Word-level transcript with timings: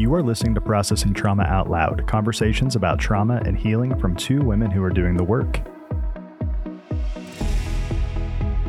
You 0.00 0.14
are 0.14 0.22
listening 0.22 0.54
to 0.54 0.62
Processing 0.62 1.12
Trauma 1.12 1.42
Out 1.42 1.68
Loud 1.68 2.06
conversations 2.06 2.74
about 2.74 2.98
trauma 2.98 3.42
and 3.44 3.54
healing 3.54 3.94
from 4.00 4.16
two 4.16 4.40
women 4.40 4.70
who 4.70 4.82
are 4.82 4.88
doing 4.88 5.14
the 5.14 5.22
work. 5.22 5.60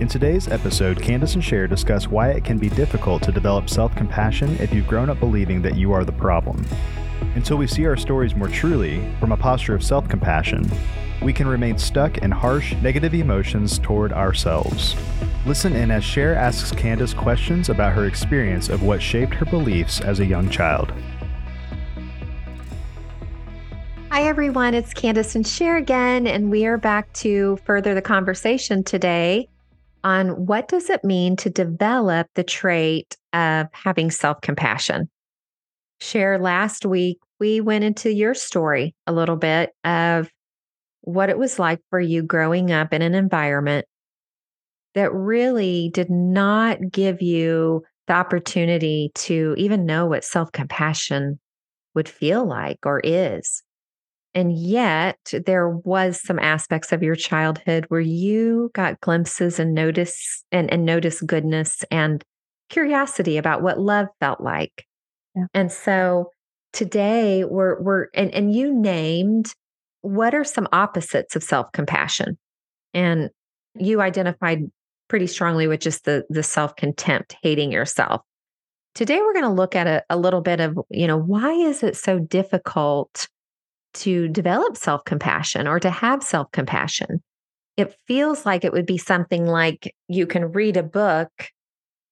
In 0.02 0.09
today's 0.09 0.50
episode, 0.50 0.98
Kandace 0.98 1.36
and 1.36 1.41
Sher 1.41 1.68
discuss 1.68 2.09
why 2.09 2.32
it 2.32 2.44
can 2.44 2.57
be 2.57 2.68
difficult 2.68 3.23
to 3.23 3.32
develop 3.32 3.70
self 3.70 3.96
compassion 3.96 4.57
if 4.59 4.73
you've 4.73 4.89
grown 4.89 5.09
up 5.09 5.21
believing 5.21 5.62
that 5.62 5.78
you 5.78 5.94
are 5.94 6.04
the 6.04 6.12
problem. 6.12 6.66
Until 7.36 7.55
we 7.55 7.66
see 7.66 7.86
our 7.86 7.95
stories 7.95 8.36
more 8.36 8.50
truly 8.50 9.02
from 9.21 9.32
a 9.32 9.38
posture 9.38 9.73
of 9.73 9.86
self 9.86 10.09
compassion, 10.09 10.70
we 11.21 11.32
can 11.32 11.48
remain 11.48 11.77
stuck 11.77 12.18
in 12.18 12.32
harsh, 12.32 12.75
negative 12.82 13.13
emotions 13.13 13.79
toward 13.79 14.11
ourselves. 14.11 14.98
Listen 15.45 15.77
in 15.77 15.91
as 15.91 16.04
Sher 16.04 16.36
asks 16.36 16.73
Kandace 16.73 17.16
questions 17.16 17.70
about 17.70 17.93
her 17.93 18.05
experience 18.05 18.68
of 18.68 18.84
what 18.84 19.02
shaped 19.02 19.34
her 19.36 19.46
beliefs 19.46 20.02
as 20.02 20.20
a 20.20 20.25
young 20.25 20.50
child. 20.50 20.92
Hi, 24.11 24.24
everyone. 24.24 24.74
It's 24.74 24.93
Kandace 24.93 25.36
and 25.36 25.47
Sher 25.47 25.78
again, 25.78 26.28
and 26.28 26.51
we 26.51 26.65
are 26.65 26.78
back 26.78 27.14
to 27.14 27.57
further 27.64 27.96
the 27.96 28.01
conversation 28.01 28.84
today 28.84 29.47
on 30.04 30.47
what 30.47 30.68
does 30.68 30.89
it 30.89 31.06
mean 31.06 31.37
to 31.37 31.50
develop 31.50 32.28
the 32.36 32.44
trait 32.44 33.16
of 33.31 33.67
having 33.72 34.11
self-compassion. 34.11 35.09
Sher 36.02 36.38
last 36.39 36.86
week 36.86 37.20
we 37.39 37.61
went 37.61 37.86
into 37.86 38.11
your 38.11 38.34
story 38.34 38.94
a 39.08 39.14
little 39.14 39.38
bit 39.38 39.70
of 39.86 40.30
what 41.03 41.30
it 41.30 41.38
was 41.38 41.58
like 41.58 41.80
for 41.89 42.02
you 42.02 42.22
growing 42.22 42.70
up 42.70 42.92
in 42.92 43.02
an 43.02 43.16
environment 43.16 43.86
that 44.94 45.14
really 45.14 45.89
did 45.94 46.09
not 46.09 46.80
give 46.92 47.22
you 47.22 47.81
the 48.08 48.14
opportunity 48.14 49.14
to 49.16 49.56
even 49.58 49.86
know 49.86 50.06
what 50.06 50.25
self 50.25 50.52
compassion 50.52 51.39
would 51.95 52.09
feel 52.09 52.45
like 52.45 52.80
or 52.86 53.00
is. 53.06 53.64
And 54.34 54.58
yet, 54.58 55.34
there 55.46 55.70
was 55.70 56.22
some 56.22 56.40
aspects 56.40 56.94
of 56.94 57.04
your 57.04 57.16
childhood 57.16 57.86
where 57.90 58.00
you 58.00 58.72
got 58.73 59.02
glimpses 59.02 59.60
and 59.60 59.73
notice 59.73 60.44
and, 60.52 60.72
and 60.72 60.86
notice 60.86 61.22
goodness 61.22 61.84
and 61.92 62.23
curiosity 62.70 63.38
about 63.38 63.62
what 63.62 63.80
love 63.80 64.08
felt 64.22 64.40
like. 64.40 64.86
Yeah. 65.36 65.46
And 65.54 65.72
so 65.72 66.32
today 66.72 67.44
we're 67.44 67.82
we're 67.82 68.08
and, 68.14 68.34
and 68.34 68.56
you 68.56 68.73
named 68.73 69.54
what 70.02 70.34
are 70.34 70.45
some 70.45 70.68
opposites 70.72 71.36
of 71.36 71.44
self-compassion? 71.44 72.38
And 72.94 73.30
you 73.76 74.02
identified 74.02 74.64
pretty 75.10 75.28
strongly 75.28 75.68
with 75.68 75.82
just 75.82 76.06
the 76.06 76.23
the 76.30 76.44
self-contempt, 76.44 77.36
hating 77.44 77.73
yourself. 77.73 78.22
Today 78.95 79.20
we're 79.20 79.34
going 79.34 79.45
to 79.45 79.52
look 79.52 79.76
at 79.76 79.88
a, 79.88 80.04
a 80.10 80.18
little 80.18 80.42
bit 80.42 80.62
of, 80.62 80.80
you 80.90 81.08
know, 81.08 81.18
why 81.18 81.52
is 81.52 81.84
it 81.84 81.98
so 81.98 82.20
difficult 82.20 83.28
to 83.94 84.28
develop 84.30 84.78
self-compassion 84.78 85.67
or 85.67 85.80
to 85.80 85.89
have 85.89 86.23
self-compassion? 86.23 87.22
It 87.78 87.95
feels 88.08 88.45
like 88.45 88.64
it 88.64 88.73
would 88.73 88.86
be 88.86 88.98
something 88.98 89.45
like 89.45 89.94
you 90.08 90.28
can 90.28 90.52
read 90.52 90.78
a 90.78 90.83
book 90.83 91.31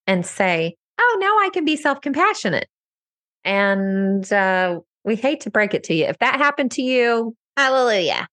and 0.07 0.25
say, 0.25 0.75
"Oh, 0.97 1.17
now 1.19 1.45
I 1.45 1.49
can 1.53 1.65
be 1.65 1.75
self-compassionate." 1.75 2.67
And 3.43 4.31
uh, 4.31 4.79
we 5.03 5.15
hate 5.15 5.41
to 5.41 5.51
break 5.51 5.73
it 5.73 5.83
to 5.85 5.93
you. 5.93 6.05
If 6.05 6.19
that 6.19 6.35
happened 6.35 6.71
to 6.71 6.81
you, 6.81 7.35
Hallelujah. 7.57 8.27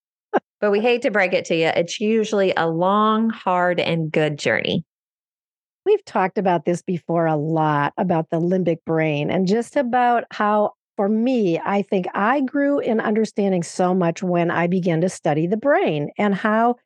but 0.61 0.71
we 0.71 0.81
hate 0.81 1.03
to 1.03 1.11
break 1.11 1.33
it 1.33 1.45
to 1.47 1.57
you. 1.57 1.67
It's 1.67 2.01
usually 2.01 2.53
a 2.57 2.69
long, 2.69 3.31
hard, 3.31 3.81
and 3.81 4.11
good 4.11 4.39
journey. 4.39 4.85
We've 5.85 6.05
talked 6.05 6.39
about 6.39 6.65
this 6.65 6.83
before 6.83 7.27
a 7.27 7.37
lot 7.37 7.93
about 7.97 8.31
the 8.31 8.41
limbic 8.41 8.79
brain 8.85 9.31
and 9.31 9.47
just 9.47 9.77
about 9.77 10.25
how, 10.33 10.73
for 10.97 11.09
me, 11.09 11.61
I 11.65 11.83
think 11.83 12.07
I 12.15 12.41
grew 12.41 12.79
in 12.79 13.01
understanding 13.01 13.63
so 13.63 13.95
much 13.95 14.23
when 14.23 14.51
I 14.51 14.67
began 14.67 15.03
to 15.03 15.09
study 15.09 15.47
the 15.47 15.57
brain 15.57 16.11
and 16.19 16.35
how 16.35 16.77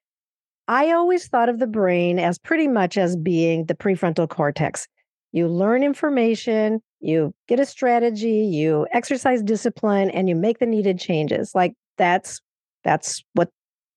I 0.68 0.90
always 0.90 1.28
thought 1.28 1.48
of 1.48 1.58
the 1.58 1.66
brain 1.66 2.18
as 2.18 2.38
pretty 2.38 2.68
much 2.68 2.98
as 2.98 3.16
being 3.16 3.66
the 3.66 3.74
prefrontal 3.74 4.28
cortex. 4.28 4.86
You 5.32 5.48
learn 5.48 5.82
information, 5.82 6.80
you 7.00 7.32
get 7.48 7.60
a 7.60 7.66
strategy, 7.66 8.44
you 8.46 8.86
exercise 8.92 9.42
discipline, 9.42 10.10
and 10.10 10.28
you 10.28 10.34
make 10.34 10.58
the 10.58 10.66
needed 10.66 10.98
changes. 10.98 11.52
Like 11.54 11.74
that's 11.96 12.40
that's 12.84 13.22
what 13.34 13.50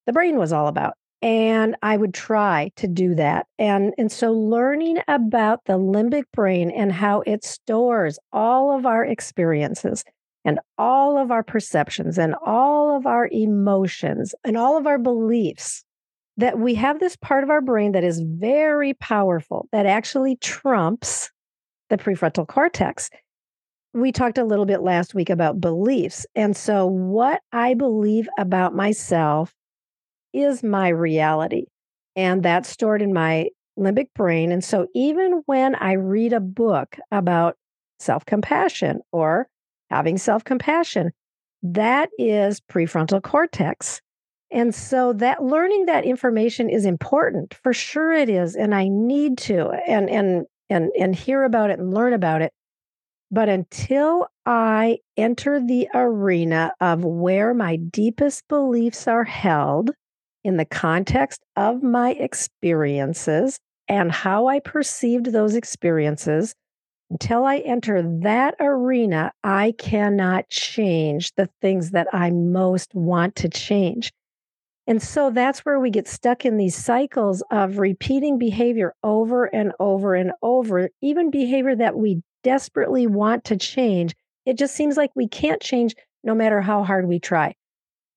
the 0.05 0.13
brain 0.13 0.37
was 0.37 0.53
all 0.53 0.67
about 0.67 0.93
and 1.23 1.75
i 1.81 1.95
would 1.95 2.13
try 2.13 2.69
to 2.75 2.87
do 2.87 3.15
that 3.15 3.47
and 3.57 3.93
and 3.97 4.11
so 4.11 4.33
learning 4.33 4.97
about 5.07 5.63
the 5.65 5.79
limbic 5.79 6.25
brain 6.33 6.69
and 6.69 6.91
how 6.91 7.21
it 7.21 7.43
stores 7.43 8.19
all 8.33 8.77
of 8.77 8.85
our 8.85 9.05
experiences 9.05 10.03
and 10.45 10.59
all 10.77 11.17
of 11.17 11.31
our 11.31 11.41
perceptions 11.41 12.19
and 12.19 12.35
all 12.45 12.95
of 12.95 13.05
our 13.05 13.29
emotions 13.31 14.35
and 14.43 14.57
all 14.57 14.77
of 14.77 14.85
our 14.85 14.99
beliefs 14.99 15.85
that 16.35 16.59
we 16.59 16.75
have 16.75 16.99
this 16.99 17.15
part 17.15 17.43
of 17.43 17.49
our 17.49 17.61
brain 17.61 17.93
that 17.93 18.03
is 18.03 18.21
very 18.21 18.93
powerful 18.95 19.67
that 19.71 19.85
actually 19.85 20.35
trumps 20.35 21.31
the 21.89 21.97
prefrontal 21.97 22.45
cortex 22.45 23.09
we 23.93 24.11
talked 24.11 24.37
a 24.39 24.43
little 24.43 24.65
bit 24.65 24.81
last 24.81 25.13
week 25.13 25.29
about 25.29 25.61
beliefs. 25.61 26.25
And 26.35 26.57
so, 26.57 26.87
what 26.87 27.41
I 27.51 27.75
believe 27.75 28.27
about 28.39 28.73
myself 28.73 29.53
is 30.33 30.63
my 30.63 30.89
reality. 30.89 31.65
And 32.15 32.43
that's 32.43 32.69
stored 32.69 33.01
in 33.01 33.13
my 33.13 33.49
limbic 33.77 34.07
brain. 34.15 34.51
And 34.51 34.63
so, 34.63 34.87
even 34.93 35.43
when 35.45 35.75
I 35.75 35.93
read 35.93 36.33
a 36.33 36.39
book 36.39 36.97
about 37.11 37.57
self 37.99 38.25
compassion 38.25 39.01
or 39.11 39.47
having 39.89 40.17
self 40.17 40.43
compassion, 40.43 41.11
that 41.63 42.09
is 42.17 42.59
prefrontal 42.61 43.21
cortex. 43.21 44.01
And 44.51 44.75
so 44.75 45.13
that 45.13 45.43
learning 45.43 45.87
that 45.87 46.05
information 46.05 46.69
is 46.69 46.85
important. 46.85 47.55
For 47.63 47.73
sure 47.73 48.13
it 48.13 48.29
is. 48.29 48.55
And 48.55 48.75
I 48.75 48.87
need 48.87 49.37
to 49.39 49.69
and 49.87 50.09
and 50.09 50.45
and 50.69 50.91
and 50.99 51.15
hear 51.15 51.43
about 51.43 51.71
it 51.71 51.79
and 51.79 51.93
learn 51.93 52.13
about 52.13 52.43
it. 52.43 52.53
But 53.31 53.49
until 53.49 54.27
I 54.45 54.99
enter 55.17 55.59
the 55.59 55.87
arena 55.95 56.71
of 56.79 57.03
where 57.03 57.55
my 57.55 57.77
deepest 57.77 58.47
beliefs 58.47 59.07
are 59.07 59.23
held 59.23 59.89
in 60.43 60.57
the 60.57 60.65
context 60.65 61.41
of 61.55 61.83
my 61.83 62.11
experiences 62.11 63.59
and 63.87 64.11
how 64.11 64.47
I 64.47 64.59
perceived 64.59 65.27
those 65.27 65.55
experiences, 65.55 66.55
until 67.09 67.45
I 67.45 67.57
enter 67.57 68.01
that 68.21 68.55
arena, 68.59 69.31
I 69.43 69.73
cannot 69.77 70.49
change 70.49 71.33
the 71.35 71.49
things 71.61 71.91
that 71.91 72.07
I 72.11 72.31
most 72.31 72.95
want 72.95 73.35
to 73.37 73.49
change. 73.49 74.11
And 74.87 75.01
so 75.01 75.29
that's 75.29 75.59
where 75.59 75.79
we 75.79 75.89
get 75.89 76.07
stuck 76.07 76.45
in 76.45 76.57
these 76.57 76.75
cycles 76.75 77.43
of 77.51 77.77
repeating 77.77 78.37
behavior 78.37 78.93
over 79.03 79.45
and 79.45 79.71
over 79.79 80.15
and 80.15 80.31
over, 80.41 80.89
even 81.01 81.29
behavior 81.29 81.75
that 81.75 81.95
we 81.95 82.21
desperately 82.43 83.07
want 83.07 83.45
to 83.45 83.57
change, 83.57 84.13
it 84.45 84.57
just 84.57 84.75
seems 84.75 84.97
like 84.97 85.11
we 85.15 85.27
can't 85.27 85.61
change 85.61 85.95
no 86.23 86.35
matter 86.35 86.61
how 86.61 86.83
hard 86.83 87.07
we 87.07 87.19
try. 87.19 87.55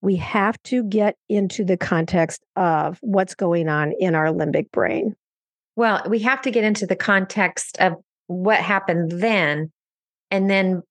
We 0.06 0.14
have 0.18 0.56
to 0.62 0.84
get 0.84 1.16
into 1.28 1.64
the 1.64 1.76
context 1.76 2.44
of 2.54 2.96
what's 3.00 3.34
going 3.34 3.68
on 3.68 3.92
in 3.98 4.14
our 4.14 4.28
limbic 4.28 4.70
brain. 4.70 5.16
Well, 5.74 6.00
we 6.08 6.20
have 6.20 6.40
to 6.42 6.52
get 6.52 6.62
into 6.62 6.86
the 6.86 6.94
context 6.94 7.76
of 7.80 7.94
what 8.28 8.60
happened 8.60 9.20
then 9.20 9.72
and 10.30 10.48
then 10.48 10.84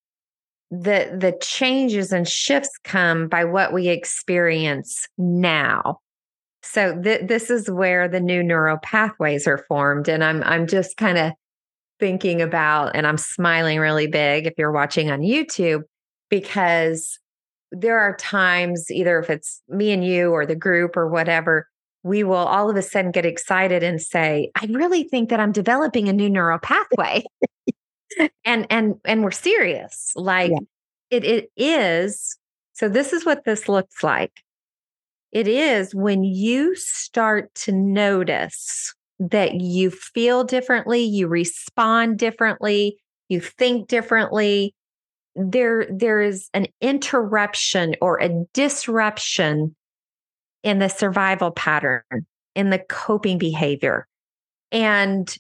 the 0.70 1.18
the 1.18 1.34
changes 1.42 2.12
and 2.12 2.28
shifts 2.28 2.78
come 2.84 3.30
by 3.30 3.46
what 3.46 3.72
we 3.72 3.88
experience 3.88 5.08
now. 5.18 6.02
So 6.64 7.02
th- 7.02 7.26
this 7.26 7.50
is 7.50 7.72
where 7.72 8.10
the 8.10 8.20
new 8.20 8.44
neural 8.44 8.80
pathways 8.80 9.48
are 9.48 9.64
formed 9.70 10.10
and 10.10 10.26
I'm 10.26 10.44
I'm 10.44 10.68
just 10.68 10.98
kind 10.98 11.18
of 11.18 11.32
thinking 12.02 12.42
about, 12.42 12.98
and 12.98 13.08
I'm 13.08 13.18
smiling 13.18 13.80
really 13.80 14.08
big 14.08 14.46
if 14.46 14.56
you're 14.58 14.74
watching 14.74 15.10
on 15.10 15.22
YouTube, 15.22 15.84
because 16.30 17.18
there 17.80 18.00
are 18.00 18.16
times, 18.16 18.90
either 18.90 19.20
if 19.20 19.30
it's 19.30 19.62
me 19.68 19.92
and 19.92 20.04
you 20.06 20.32
or 20.32 20.46
the 20.46 20.56
group 20.56 20.96
or 20.96 21.08
whatever, 21.08 21.68
we 22.04 22.24
will 22.24 22.36
all 22.36 22.70
of 22.70 22.76
a 22.76 22.82
sudden 22.82 23.12
get 23.12 23.26
excited 23.26 23.84
and 23.84 24.02
say, 24.02 24.52
I 24.56 24.68
really 24.68 25.04
think 25.04 25.30
that 25.30 25.40
I'm 25.40 25.52
developing 25.52 26.08
a 26.08 26.14
new 26.14 26.30
neural 26.30 26.60
pathway. 26.60 27.24
and 28.46 28.68
and 28.70 28.96
and 29.04 29.24
we're 29.24 29.32
serious. 29.32 30.12
Like 30.16 30.52
yeah. 30.52 30.60
it 31.10 31.24
it 31.26 31.52
is. 31.58 32.38
So 32.74 32.90
this 32.90 33.12
is 33.12 33.26
what 33.26 33.44
this 33.46 33.68
looks 33.68 34.04
like. 34.04 34.32
It 35.32 35.48
is 35.48 35.94
when 35.94 36.24
you 36.24 36.76
start 36.76 37.54
to 37.56 37.72
notice 37.72 38.94
that 39.20 39.56
you 39.56 39.90
feel 39.90 40.44
differently, 40.44 41.02
you 41.02 41.28
respond 41.28 42.20
differently, 42.20 42.98
you 43.30 43.40
think 43.40 43.88
differently. 43.88 44.76
There, 45.36 45.86
there 45.92 46.22
is 46.22 46.50
an 46.54 46.68
interruption 46.80 47.96
or 48.02 48.22
a 48.22 48.46
disruption 48.54 49.76
in 50.64 50.80
the 50.80 50.88
survival 50.88 51.52
pattern, 51.52 52.04
in 52.56 52.70
the 52.70 52.80
coping 52.80 53.38
behavior. 53.38 54.08
And 54.72 55.36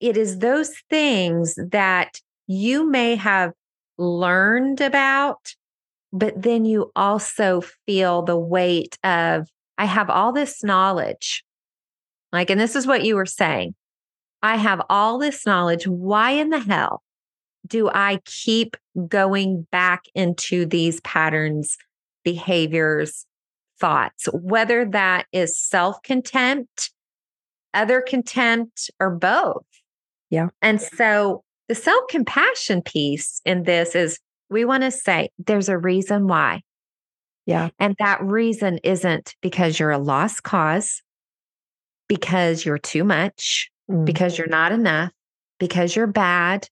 it 0.00 0.16
is 0.16 0.38
those 0.38 0.72
things 0.88 1.56
that 1.70 2.20
you 2.46 2.88
may 2.88 3.16
have 3.16 3.52
learned 3.98 4.80
about, 4.80 5.54
but 6.12 6.40
then 6.40 6.64
you 6.64 6.90
also 6.96 7.62
feel 7.86 8.22
the 8.22 8.38
weight 8.38 8.96
of, 9.04 9.48
I 9.76 9.84
have 9.84 10.08
all 10.08 10.32
this 10.32 10.64
knowledge. 10.64 11.44
Like, 12.32 12.48
and 12.48 12.60
this 12.60 12.76
is 12.76 12.86
what 12.86 13.04
you 13.04 13.16
were 13.16 13.26
saying. 13.26 13.74
I 14.42 14.56
have 14.56 14.80
all 14.88 15.18
this 15.18 15.44
knowledge. 15.44 15.86
Why 15.86 16.30
in 16.30 16.50
the 16.50 16.60
hell 16.60 17.02
do 17.66 17.88
I 17.88 18.20
keep 18.24 18.76
going 19.08 19.66
back 19.70 20.04
into 20.14 20.66
these 20.66 21.00
patterns, 21.02 21.76
behaviors, 22.24 23.26
thoughts, 23.78 24.28
whether 24.32 24.84
that 24.84 25.26
is 25.32 25.58
self 25.58 26.02
contempt, 26.02 26.90
other 27.74 28.00
contempt, 28.00 28.90
or 29.00 29.10
both? 29.10 29.64
Yeah. 30.30 30.48
And 30.62 30.80
so 30.80 31.42
the 31.68 31.74
self 31.74 32.04
compassion 32.08 32.82
piece 32.82 33.40
in 33.44 33.64
this 33.64 33.94
is 33.94 34.18
we 34.48 34.64
want 34.64 34.82
to 34.82 34.90
say 34.90 35.30
there's 35.38 35.68
a 35.68 35.78
reason 35.78 36.26
why. 36.26 36.62
Yeah. 37.46 37.70
And 37.78 37.96
that 37.98 38.22
reason 38.22 38.78
isn't 38.84 39.34
because 39.40 39.78
you're 39.78 39.90
a 39.90 39.98
lost 39.98 40.42
cause, 40.42 41.02
because 42.08 42.64
you're 42.64 42.78
too 42.78 43.04
much, 43.04 43.70
mm. 43.90 44.04
because 44.04 44.36
you're 44.36 44.46
not 44.46 44.72
enough, 44.72 45.10
because 45.58 45.96
you're 45.96 46.06
bad, 46.06 46.68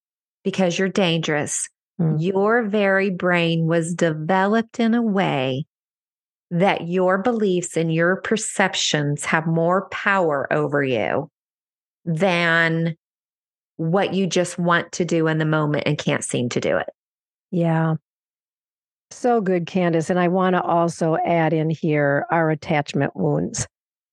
because 0.48 0.78
you're 0.78 0.88
dangerous. 0.88 1.68
Mm. 2.00 2.22
Your 2.22 2.62
very 2.62 3.10
brain 3.10 3.66
was 3.66 3.94
developed 3.94 4.80
in 4.80 4.94
a 4.94 5.02
way 5.02 5.66
that 6.50 6.88
your 6.88 7.18
beliefs 7.18 7.76
and 7.76 7.92
your 7.92 8.16
perceptions 8.22 9.26
have 9.26 9.46
more 9.46 9.90
power 9.90 10.50
over 10.50 10.82
you 10.82 11.28
than 12.06 12.96
what 13.76 14.14
you 14.14 14.26
just 14.26 14.58
want 14.58 14.90
to 14.92 15.04
do 15.04 15.26
in 15.26 15.36
the 15.36 15.44
moment 15.44 15.82
and 15.84 15.98
can't 15.98 16.24
seem 16.24 16.48
to 16.48 16.60
do 16.60 16.78
it. 16.78 16.88
Yeah. 17.50 17.96
So 19.10 19.42
good, 19.42 19.66
Kandace. 19.66 20.08
And 20.08 20.18
I 20.18 20.28
want 20.28 20.54
to 20.54 20.62
also 20.62 21.18
add 21.26 21.52
in 21.52 21.68
here 21.68 22.24
our 22.30 22.48
attachment 22.48 23.14
wounds. 23.14 23.66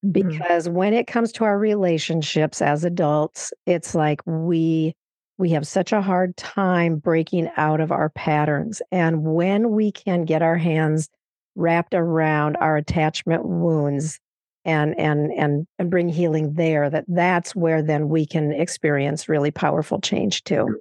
Mm-hmm. 0.05 0.11
Because 0.11 0.67
mm-hmm. 0.67 0.75
when 0.75 0.93
it 0.93 1.07
comes 1.07 1.31
to 1.31 1.45
our 1.45 1.57
relationships 1.57 2.61
as 2.61 2.83
adults, 2.83 3.53
it's 3.65 3.95
like 3.95 4.19
we 4.25 4.93
we 5.37 5.49
have 5.51 5.67
such 5.67 5.91
a 5.91 6.01
hard 6.01 6.35
time 6.37 6.97
breaking 6.97 7.49
out 7.57 7.81
of 7.81 7.91
our 7.91 8.09
patterns. 8.09 8.81
And 8.91 9.23
when 9.23 9.71
we 9.71 9.91
can 9.91 10.25
get 10.25 10.41
our 10.41 10.57
hands 10.57 11.09
wrapped 11.55 11.93
around 11.93 12.57
our 12.57 12.77
attachment 12.77 13.45
wounds 13.45 14.19
and 14.63 14.97
and 14.99 15.31
and 15.31 15.67
and 15.77 15.91
bring 15.91 16.09
healing 16.09 16.53
there 16.53 16.89
that 16.89 17.05
that's 17.07 17.55
where 17.55 17.81
then 17.81 18.09
we 18.09 18.25
can 18.25 18.51
experience 18.51 19.29
really 19.29 19.51
powerful 19.51 20.01
change 20.01 20.43
too. 20.43 20.65
Mm. 20.65 20.73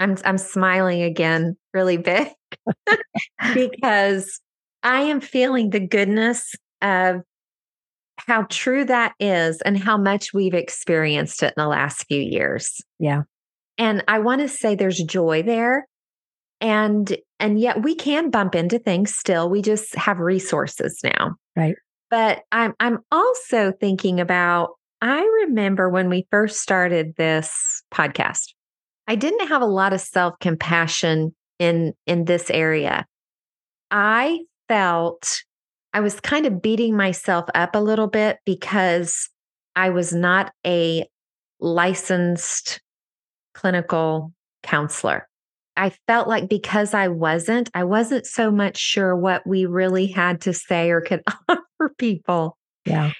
I'm 0.00 0.16
i'm 0.24 0.38
smiling 0.38 1.02
again 1.02 1.56
really 1.72 1.96
big 1.96 2.28
because 3.54 4.40
i 4.82 5.00
am 5.02 5.20
feeling 5.20 5.70
the 5.70 5.80
goodness 5.80 6.54
of 6.82 7.22
how 8.18 8.42
true 8.50 8.84
that 8.84 9.14
is 9.18 9.60
and 9.62 9.78
how 9.78 9.96
much 9.96 10.34
we've 10.34 10.54
experienced 10.54 11.42
it 11.42 11.54
in 11.56 11.62
the 11.62 11.66
last 11.66 12.04
few 12.06 12.20
years. 12.20 12.80
Yeah 12.98 13.22
and 13.78 14.02
i 14.08 14.18
want 14.18 14.40
to 14.40 14.48
say 14.48 14.74
there's 14.74 15.02
joy 15.02 15.42
there 15.42 15.86
and 16.60 17.16
and 17.40 17.60
yet 17.60 17.82
we 17.82 17.94
can 17.94 18.30
bump 18.30 18.54
into 18.54 18.78
things 18.78 19.14
still 19.14 19.50
we 19.50 19.60
just 19.60 19.94
have 19.96 20.18
resources 20.18 21.00
now. 21.04 21.36
Right. 21.56 21.76
But 22.10 22.42
i'm 22.52 22.74
i'm 22.80 23.00
also 23.12 23.72
thinking 23.72 24.20
about 24.20 24.70
i 25.02 25.22
remember 25.44 25.90
when 25.90 26.08
we 26.08 26.26
first 26.30 26.60
started 26.60 27.14
this 27.16 27.82
podcast 27.92 28.54
i 29.08 29.14
didn't 29.14 29.48
have 29.48 29.62
a 29.62 29.66
lot 29.66 29.92
of 29.92 30.00
self-compassion 30.00 31.34
in 31.58 31.92
in 32.06 32.24
this 32.24 32.50
area. 32.50 33.06
I 33.90 34.40
felt 34.68 35.42
i 35.92 36.00
was 36.00 36.18
kind 36.20 36.46
of 36.46 36.62
beating 36.62 36.96
myself 36.96 37.44
up 37.54 37.74
a 37.74 37.80
little 37.80 38.08
bit 38.08 38.38
because 38.46 39.28
i 39.76 39.90
was 39.90 40.12
not 40.12 40.52
a 40.66 41.06
licensed 41.60 42.80
clinical 43.54 44.32
counselor 44.62 45.26
I 45.76 45.90
felt 46.06 46.28
like 46.28 46.48
because 46.48 46.94
I 46.94 47.08
wasn't, 47.08 47.70
I 47.74 47.84
wasn't 47.84 48.26
so 48.26 48.50
much 48.50 48.76
sure 48.76 49.16
what 49.16 49.46
we 49.46 49.66
really 49.66 50.06
had 50.06 50.40
to 50.42 50.52
say 50.52 50.90
or 50.90 51.00
could 51.00 51.22
offer 51.48 51.94
people. 51.98 52.56
Yeah. 52.84 53.12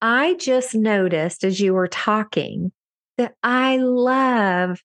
I 0.00 0.34
just 0.34 0.74
noticed 0.74 1.44
as 1.44 1.60
you 1.60 1.74
were 1.74 1.88
talking 1.88 2.72
that 3.16 3.34
I 3.42 3.78
love 3.78 4.80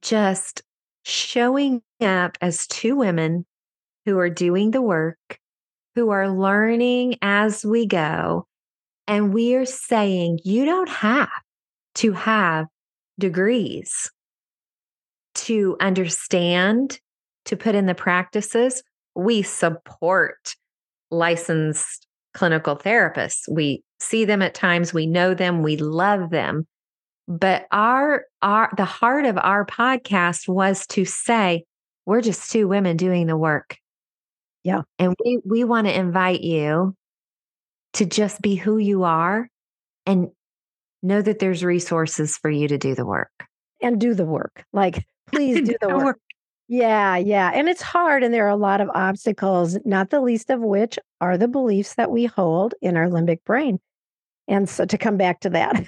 just 0.00 0.62
showing 1.02 1.82
up 2.00 2.38
as 2.40 2.66
two 2.66 2.96
women 2.96 3.44
who 4.06 4.18
are 4.18 4.30
doing 4.30 4.70
the 4.70 4.82
work, 4.82 5.38
who 5.94 6.10
are 6.10 6.30
learning 6.30 7.16
as 7.20 7.64
we 7.64 7.86
go. 7.86 8.46
And 9.06 9.34
we 9.34 9.56
are 9.56 9.66
saying, 9.66 10.38
you 10.44 10.64
don't 10.64 10.88
have 10.88 11.28
to 11.96 12.12
have 12.12 12.66
degrees 13.20 14.10
to 15.36 15.76
understand, 15.80 16.98
to 17.44 17.56
put 17.56 17.76
in 17.76 17.86
the 17.86 17.94
practices, 17.94 18.82
we 19.14 19.42
support 19.42 20.56
licensed 21.10 22.06
clinical 22.34 22.76
therapists. 22.76 23.42
We 23.48 23.82
see 24.00 24.24
them 24.24 24.42
at 24.42 24.54
times, 24.54 24.92
we 24.92 25.06
know 25.06 25.34
them, 25.34 25.62
we 25.62 25.76
love 25.76 26.30
them. 26.30 26.66
But 27.28 27.66
our 27.70 28.24
our 28.42 28.70
the 28.76 28.84
heart 28.84 29.24
of 29.24 29.38
our 29.38 29.64
podcast 29.64 30.48
was 30.48 30.86
to 30.88 31.04
say, 31.04 31.64
we're 32.06 32.22
just 32.22 32.50
two 32.50 32.66
women 32.66 32.96
doing 32.96 33.26
the 33.26 33.36
work. 33.36 33.76
Yeah. 34.64 34.82
And 34.98 35.14
we 35.24 35.40
we 35.44 35.64
want 35.64 35.86
to 35.86 35.96
invite 35.96 36.40
you 36.40 36.94
to 37.94 38.04
just 38.04 38.40
be 38.40 38.56
who 38.56 38.78
you 38.78 39.04
are 39.04 39.48
and 40.06 40.28
know 41.02 41.22
that 41.22 41.38
there's 41.38 41.64
resources 41.64 42.36
for 42.36 42.50
you 42.50 42.68
to 42.68 42.78
do 42.78 42.94
the 42.94 43.06
work. 43.06 43.30
And 43.82 44.00
do 44.00 44.14
the 44.14 44.26
work. 44.26 44.64
Like 44.72 45.04
Please 45.30 45.60
do 45.68 45.76
the 45.80 45.96
work. 45.96 46.18
Yeah, 46.68 47.16
yeah. 47.16 47.50
And 47.52 47.68
it's 47.68 47.82
hard, 47.82 48.22
and 48.22 48.32
there 48.32 48.46
are 48.46 48.50
a 48.50 48.56
lot 48.56 48.80
of 48.80 48.90
obstacles, 48.94 49.76
not 49.84 50.10
the 50.10 50.20
least 50.20 50.50
of 50.50 50.60
which 50.60 50.98
are 51.20 51.36
the 51.36 51.48
beliefs 51.48 51.94
that 51.96 52.10
we 52.10 52.26
hold 52.26 52.74
in 52.80 52.96
our 52.96 53.08
limbic 53.08 53.42
brain. 53.44 53.80
And 54.46 54.68
so 54.68 54.84
to 54.84 54.98
come 54.98 55.16
back 55.16 55.40
to 55.40 55.50
that, 55.50 55.84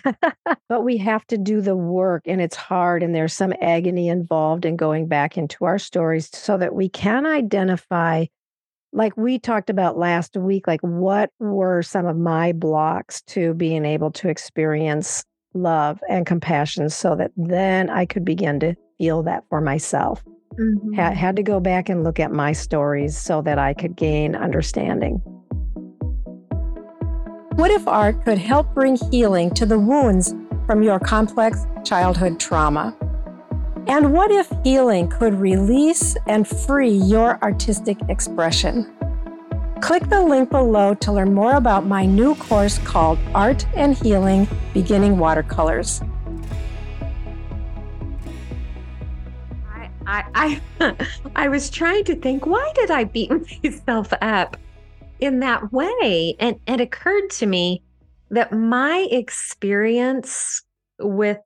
but 0.69 0.83
we 0.83 0.97
have 0.99 1.25
to 1.29 1.39
do 1.39 1.61
the 1.61 1.77
work, 1.77 2.23
and 2.27 2.41
it's 2.41 2.57
hard, 2.57 3.03
and 3.03 3.15
there's 3.15 3.33
some 3.33 3.55
agony 3.61 4.09
involved 4.09 4.65
in 4.65 4.77
going 4.77 5.07
back 5.07 5.39
into 5.39 5.65
our 5.65 5.79
stories 5.79 6.29
so 6.33 6.57
that 6.59 6.75
we 6.75 6.89
can 6.89 7.27
identify, 7.27 8.27
like 8.93 9.17
we 9.17 9.39
talked 9.39 9.71
about 9.71 9.99
last 9.99 10.37
week, 10.37 10.67
like 10.67 10.81
what 10.83 11.31
were 11.39 11.83
some 11.83 12.07
of 12.07 12.17
my 12.17 12.53
blocks 12.53 13.23
to 13.23 13.55
being 13.55 13.85
able 13.85 14.11
to 14.13 14.29
experience 14.29 15.25
love 15.55 16.01
and 16.09 16.27
compassion 16.27 16.89
so 16.89 17.17
that 17.17 17.31
then 17.37 17.91
I 17.91 18.07
could 18.07 18.25
begin 18.25 18.61
to 18.61 18.75
feel 18.99 19.23
that 19.25 19.45
for 19.49 19.61
myself. 19.61 20.23
Mm-hmm. 20.59 20.93
Had, 20.93 21.17
had 21.17 21.37
to 21.37 21.43
go 21.43 21.61
back 21.61 21.89
and 21.89 22.05
look 22.05 22.21
at 22.21 22.31
my 22.31 22.53
stories 22.53 23.17
so 23.17 23.41
that 23.43 23.59
I 23.59 23.73
could 23.73 23.97
gain 23.97 24.37
understanding. 24.37 25.15
What 27.55 27.71
if 27.71 27.87
art 27.89 28.25
could 28.25 28.39
help 28.39 28.75
bring 28.75 28.99
healing 29.11 29.53
to 29.55 29.65
the 29.65 29.79
wounds 29.79 30.35
from 30.67 30.83
your 30.83 30.99
complex 30.99 31.67
childhood 31.85 32.39
trauma? 32.39 32.97
And 33.89 34.13
what 34.13 34.31
if 34.31 34.51
healing 34.63 35.09
could 35.09 35.35
release 35.35 36.17
and 36.27 36.47
free 36.47 36.91
your 36.93 37.43
artistic 37.43 37.99
expression? 38.09 38.91
Click 39.81 40.09
the 40.09 40.23
link 40.23 40.51
below 40.51 40.95
to 40.95 41.13
learn 41.13 41.35
more 41.35 41.57
about 41.57 41.85
my 41.85 42.07
new 42.07 42.37
course 42.37 42.79
called 42.79 43.19
Art 43.35 43.67
and 43.75 43.97
Healing 43.97 44.47
Beginning 44.73 45.19
Watercolors. 45.19 46.01
I 50.07 50.61
I 50.79 51.01
I 51.35 51.49
was 51.51 51.69
trying 51.69 52.05
to 52.05 52.15
think 52.15 52.47
why 52.47 52.73
did 52.77 52.93
I 52.93 53.05
beat 53.05 53.31
myself 53.65 54.13
up 54.23 54.57
in 55.19 55.41
that 55.41 55.73
way? 55.73 56.37
And 56.39 56.61
it 56.69 56.81
occurred 56.81 57.31
to 57.31 57.47
me 57.47 57.83
that 58.31 58.53
my 58.53 59.09
experience 59.11 60.63
with 61.01 61.39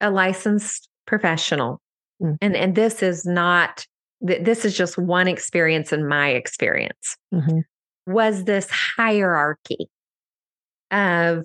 a 0.00 0.10
licensed 0.10 0.88
professional 1.06 1.80
mm. 2.22 2.36
and 2.40 2.56
and 2.56 2.74
this 2.74 3.02
is 3.02 3.24
not 3.24 3.86
this 4.20 4.64
is 4.64 4.76
just 4.76 4.96
one 4.96 5.26
experience 5.26 5.92
in 5.92 6.06
my 6.06 6.28
experience 6.28 7.16
mm-hmm. 7.34 7.58
was 8.06 8.44
this 8.44 8.68
hierarchy 8.70 9.88
of 10.90 11.44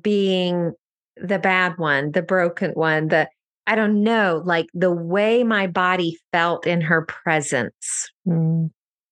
being 0.00 0.72
the 1.16 1.38
bad 1.38 1.76
one 1.76 2.12
the 2.12 2.22
broken 2.22 2.70
one 2.72 3.08
the 3.08 3.28
I 3.66 3.76
don't 3.76 4.02
know, 4.02 4.42
like 4.44 4.66
the 4.74 4.92
way 4.92 5.42
my 5.42 5.66
body 5.66 6.18
felt 6.32 6.66
in 6.66 6.80
her 6.82 7.02
presence 7.02 8.10
mm. 8.26 8.70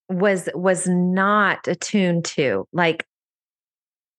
was 0.09 0.49
was 0.55 0.87
not 0.87 1.67
attuned 1.67 2.27
to. 2.27 2.67
Like 2.73 3.07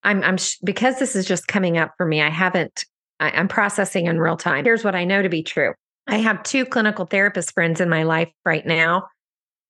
I'm 0.04 0.24
I'm 0.24 0.38
sh- 0.38 0.58
because 0.64 0.98
this 0.98 1.16
is 1.16 1.28
just 1.28 1.48
coming 1.48 1.78
up 1.78 1.94
for 1.98 2.06
me. 2.06 2.22
I 2.22 2.30
haven't 2.30 2.86
I'm 3.32 3.48
processing 3.48 4.08
in 4.08 4.20
real 4.20 4.38
time. 4.38 4.66
Here's 4.66 4.84
what 4.84 4.96
I 4.96 5.06
know 5.06 5.22
to 5.22 5.30
be 5.30 5.44
true. 5.44 5.74
I 6.08 6.18
have 6.18 6.44
two 6.44 6.66
clinical 6.66 7.06
therapist 7.06 7.54
friends 7.54 7.80
in 7.80 7.90
my 7.90 8.04
life 8.04 8.30
right 8.46 8.66
now 8.66 9.08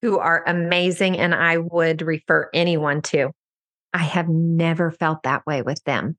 who 0.01 0.17
are 0.19 0.43
amazing 0.47 1.17
and 1.17 1.33
I 1.33 1.57
would 1.57 2.01
refer 2.01 2.49
anyone 2.53 3.01
to. 3.03 3.31
I 3.93 3.99
have 3.99 4.27
never 4.27 4.91
felt 4.91 5.23
that 5.23 5.45
way 5.45 5.61
with 5.61 5.81
them. 5.83 6.17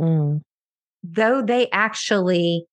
Mm. 0.00 0.42
Though 1.02 1.42
they 1.42 1.68
actually 1.70 2.66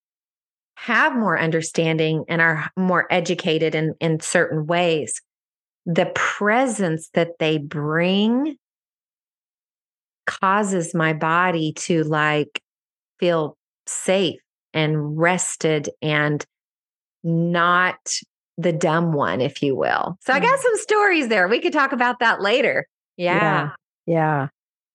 have 0.76 1.16
more 1.16 1.40
understanding 1.40 2.26
and 2.28 2.42
are 2.42 2.70
more 2.78 3.08
educated 3.12 3.76
in, 3.76 3.96
in 4.00 4.20
certain 4.20 4.66
ways, 4.66 5.22
the 5.86 6.12
presence 6.16 7.10
that 7.14 7.40
they 7.40 7.58
bring 7.58 8.56
causes 10.26 10.96
my 10.96 11.14
body 11.14 11.74
to 11.74 12.04
like 12.04 12.62
feel 13.20 13.58
safe 13.88 14.40
and 14.74 15.18
rested 15.18 15.90
and 16.02 16.46
not 17.24 17.98
the 18.58 18.74
dumb 18.74 19.14
one, 19.14 19.42
if 19.42 19.62
you 19.64 19.76
will. 19.76 20.18
So 20.22 20.34
I 20.34 20.40
mm. 20.40 20.44
got 20.44 20.60
some 20.60 20.78
stories 20.78 21.28
there. 21.28 21.48
We 21.48 21.60
could 21.60 21.74
talk 21.74 21.92
about 21.92 22.20
that 22.20 22.42
later. 22.42 22.86
Yeah. 23.18 23.34
Yeah. 23.36 23.70
Yeah. 24.06 24.48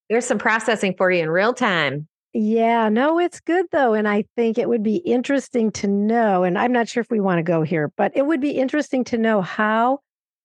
There's 0.08 0.26
some 0.26 0.38
processing 0.38 0.94
for 0.96 1.10
you 1.10 1.22
in 1.22 1.30
real 1.30 1.52
time. 1.52 2.08
Yeah, 2.34 2.88
no, 2.88 3.18
it's 3.18 3.40
good 3.40 3.66
though. 3.72 3.94
And 3.94 4.06
I 4.06 4.24
think 4.36 4.58
it 4.58 4.68
would 4.68 4.82
be 4.82 4.96
interesting 4.96 5.70
to 5.72 5.86
know, 5.86 6.44
and 6.44 6.58
I'm 6.58 6.72
not 6.72 6.88
sure 6.88 7.00
if 7.00 7.10
we 7.10 7.20
want 7.20 7.38
to 7.38 7.42
go 7.42 7.62
here, 7.62 7.90
but 7.96 8.12
it 8.14 8.26
would 8.26 8.40
be 8.40 8.50
interesting 8.50 9.02
to 9.04 9.18
know 9.18 9.40
how 9.40 10.00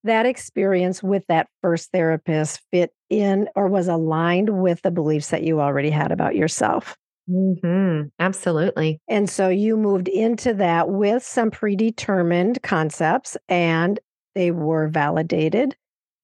that 0.06 0.26
experience 0.26 1.04
with 1.04 1.26
that 1.28 1.48
first 1.62 1.92
therapist 1.92 2.62
fit 2.72 2.92
in 3.10 3.48
or 3.56 3.68
was 3.68 3.88
aligned 3.88 4.50
with 4.50 4.82
the 4.82 4.92
beliefs 4.92 5.30
that 5.30 5.44
you 5.44 5.62
already 5.62 5.90
had 5.90 6.12
about 6.12 6.36
yourself. 6.36 6.98
Mm-hmm. 7.30 8.08
Absolutely. 8.20 9.00
And 9.08 9.30
so 9.30 9.50
you 9.50 9.78
moved 9.78 10.08
into 10.08 10.54
that 10.56 10.90
with 10.90 11.24
some 11.24 11.52
predetermined 11.52 12.62
concepts 12.64 13.38
and 13.48 14.00
they 14.36 14.52
were 14.52 14.88
validated. 14.88 15.76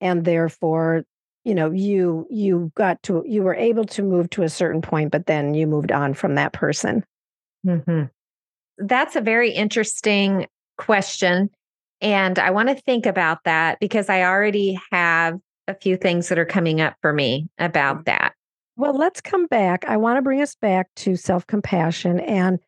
And 0.02 0.26
therefore, 0.26 1.04
you 1.46 1.56
know, 1.56 1.72
you 1.72 2.28
you 2.30 2.72
got 2.76 3.02
to 3.04 3.24
you 3.26 3.44
were 3.44 3.56
able 3.56 3.86
to 3.86 4.04
move 4.04 4.30
to 4.32 4.44
a 4.44 4.50
certain 4.50 4.82
point, 4.82 5.12
but 5.12 5.26
then 5.26 5.54
you 5.54 5.68
moved 5.68 5.92
on 5.92 6.14
from 6.14 6.36
that 6.36 6.54
person. 6.54 7.04
Mm-hmm. 7.66 8.04
That's 8.78 9.16
a 9.16 9.22
very 9.22 9.52
interesting 9.52 10.48
question. 10.78 11.50
And 12.02 12.40
I 12.40 12.52
want 12.52 12.70
to 12.70 12.76
think 12.76 13.06
about 13.06 13.44
that 13.44 13.80
because 13.80 14.10
I 14.10 14.24
already 14.24 14.80
have 14.92 15.40
a 15.68 15.74
few 15.76 15.98
things 15.98 16.30
that 16.30 16.40
are 16.40 16.46
coming 16.46 16.82
up 16.82 16.96
for 17.02 17.14
me 17.14 17.48
about 17.58 18.06
that. 18.06 18.34
Well, 18.80 18.96
let's 18.96 19.20
come 19.20 19.46
back. 19.48 19.84
I 19.90 19.98
want 19.98 20.20
to 20.20 20.22
bring 20.22 20.42
us 20.42 20.56
back 20.56 20.88
to 20.96 21.18
self-compassion 21.18 22.22
and 22.22 22.60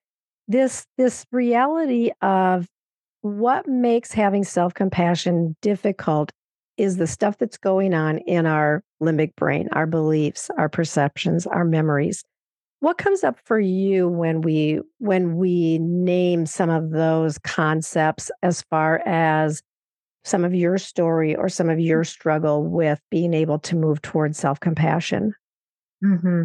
this 0.46 0.86
this 0.98 1.25
reality 1.32 2.12
of 2.22 2.68
what 3.22 3.65
makes 3.65 4.12
having 4.12 4.44
self-compassion 4.44 5.56
difficult 5.62 6.34
is 6.75 6.98
the 6.98 7.08
stuff 7.08 7.38
that's 7.38 7.58
going 7.58 7.94
on 7.94 8.18
in 8.18 8.46
our 8.46 8.84
limbic 9.01 9.38
brain, 9.38 9.70
our 9.72 9.86
beliefs, 9.86 10.50
our 10.58 10.68
perceptions, 10.68 11.48
our 11.48 11.63
memories. 11.63 12.25
What 12.82 12.98
comes 12.98 13.24
up 13.24 13.39
for 13.46 13.62
you 13.62 14.10
when 14.10 14.41
we 14.41 14.82
when 14.98 15.38
we 15.38 15.80
name 15.80 16.46
some 16.46 16.70
of 16.70 16.89
those 16.89 17.38
concepts 17.38 18.30
as 18.44 18.63
far 18.63 19.01
as 19.06 19.63
some 20.25 20.44
of 20.44 20.53
your 20.53 20.77
story 20.77 21.38
or 21.38 21.48
some 21.48 21.70
of 21.70 21.80
your 21.80 22.03
mm. 22.03 22.08
struggle 22.08 22.65
with 22.65 23.00
being 23.10 23.34
able 23.34 23.60
to 23.60 23.77
move 23.77 24.01
towards 24.01 24.38
self-compassion? 24.38 25.36
Mm-hmm. 26.03 26.43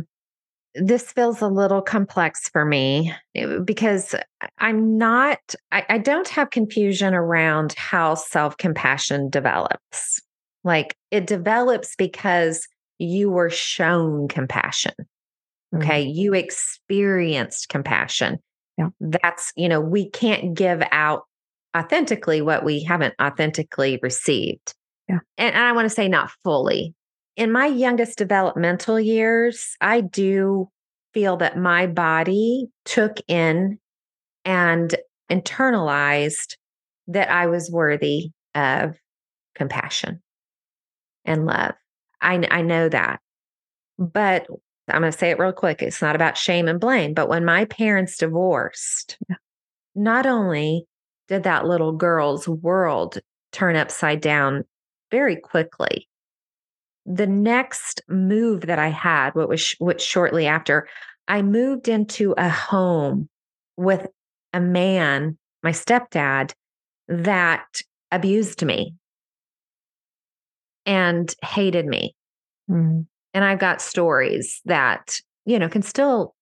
This 0.75 1.11
feels 1.11 1.41
a 1.41 1.49
little 1.49 1.81
complex 1.81 2.49
for 2.51 2.65
me 2.65 3.15
eh, 3.35 3.59
because 3.65 4.15
I'm 4.59 4.99
not, 4.99 5.39
I, 5.73 5.85
I 5.89 5.99
don't 5.99 6.29
have 6.29 6.51
confusion 6.51 7.15
around 7.15 7.73
how 7.75 8.15
self 8.15 8.57
compassion 8.59 9.31
develops. 9.31 10.21
Like 10.65 10.97
it 11.11 11.27
develops 11.27 11.95
because 11.97 12.67
you 12.99 13.31
were 13.31 13.51
shown 13.51 14.29
compassion. 14.29 14.93
Okay. 15.75 16.05
Mm-hmm. 16.05 16.19
You 16.19 16.35
experienced 16.35 17.69
compassion. 17.69 18.39
Yeah. 18.77 18.89
That's, 19.01 19.53
you 19.57 19.69
know, 19.69 19.81
we 19.81 20.11
can't 20.11 20.55
give 20.55 20.83
out 20.93 21.23
authentically 21.77 22.43
what 22.43 22.65
we 22.65 22.83
haven't 22.83 23.15
authentically 23.21 23.99
received. 24.03 24.75
Yeah. 25.09 25.21
And, 25.39 25.55
and 25.55 25.65
I 25.65 25.73
want 25.73 25.87
to 25.87 25.95
say 25.95 26.09
not 26.09 26.31
fully, 26.43 26.95
in 27.37 27.53
my 27.53 27.67
youngest 27.67 28.19
developmental 28.19 28.99
years, 28.99 29.77
I 29.81 30.01
do 30.01 30.71
feel 31.13 31.37
that 31.39 31.59
my 31.59 31.87
body 31.87 32.67
took 32.85 33.19
in 33.29 33.79
and 34.45 34.95
internalized 35.31 36.57
that 37.09 37.31
I 37.31 37.47
was 37.47 37.71
worthy 37.71 38.31
of 38.55 38.97
compassion 39.55 40.23
and 41.25 41.47
love. 41.47 41.75
I, 42.21 42.47
I 42.51 42.63
know 42.63 42.89
that. 42.89 43.21
But 43.99 44.47
I'm 44.89 45.01
going 45.01 45.13
to 45.13 45.19
say 45.19 45.31
it 45.31 45.39
real 45.39 45.53
quick. 45.53 45.83
It's 45.83 46.03
not 46.03 46.17
about 46.17 46.37
shame 46.37 46.69
and 46.69 46.81
blame. 46.81 47.15
But 47.15 47.29
when 47.29 47.45
my 47.45 47.65
parents 47.67 48.17
divorced, 48.17 49.19
yeah. 49.29 49.37
not 49.95 50.27
only 50.27 50.87
did 51.29 51.43
that 51.43 51.67
little 51.67 51.93
girl's 51.93 52.49
world 52.49 53.19
turn 53.53 53.75
upside 53.77 54.21
down 54.21 54.65
very 55.11 55.37
quickly, 55.37 56.09
the 57.07 57.27
next 57.27 58.03
move 58.09 58.63
that 58.63 58.79
I 58.79 58.89
had, 58.89 59.35
what 59.35 59.49
was 59.49 59.75
what 59.79 60.01
shortly 60.01 60.47
after, 60.47 60.89
I 61.29 61.43
moved 61.43 61.89
into 61.89 62.35
a 62.37 62.49
home 62.49 63.29
with 63.77 64.07
a 64.53 64.61
man, 64.61 65.39
my 65.63 65.71
stepdad, 65.71 66.53
that 67.09 67.67
abused 68.11 68.65
me 68.65 68.95
and 70.85 71.33
hated 71.43 71.87
me. 71.87 72.15
Mm-hmm. 72.71 73.03
And 73.35 73.45
I've 73.45 73.59
got 73.59 73.83
stories 73.83 74.61
that, 74.65 75.21
you 75.45 75.59
know, 75.59 75.69
can 75.69 75.83
still 75.83 76.35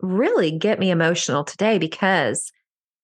really 0.00 0.50
get 0.50 0.78
me 0.78 0.90
emotional 0.90 1.44
today 1.44 1.78
because 1.78 2.50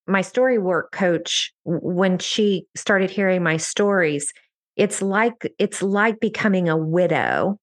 my 0.06 0.23
story 0.23 0.59
work 0.59 0.92
coach, 0.92 1.52
when 1.64 2.18
she 2.18 2.66
started 2.75 3.11
hearing 3.11 3.42
my 3.42 3.56
stories, 3.56 4.33
it's 4.76 5.00
like 5.00 5.52
it's 5.59 5.83
like 5.83 6.21
becoming 6.21 6.68
a 6.68 6.76
widow 6.76 7.59